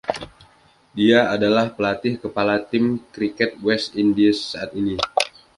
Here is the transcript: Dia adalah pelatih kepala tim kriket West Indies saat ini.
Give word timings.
Dia 0.97 1.19
adalah 1.35 1.67
pelatih 1.75 2.13
kepala 2.23 2.55
tim 2.69 2.85
kriket 3.13 3.51
West 3.65 3.89
Indies 4.03 4.37
saat 4.57 4.71
ini. 4.79 4.97